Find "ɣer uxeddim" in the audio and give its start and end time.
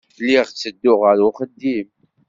1.03-1.87